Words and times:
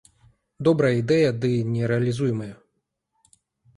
Добрая 0.67 0.91
ідэя, 1.01 1.29
ды 1.43 1.51
нерэалізуемая. 1.75 2.51